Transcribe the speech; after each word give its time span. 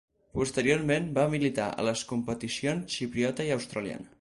Posteriorment, 0.37 1.09
va 1.17 1.25
militar 1.33 1.67
a 1.69 1.85
les 1.91 2.03
competicions 2.13 2.97
xipriota 2.99 3.47
i 3.51 3.57
australiana. 3.59 4.09